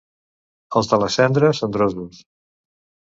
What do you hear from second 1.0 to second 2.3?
la Cendra, cendrosos.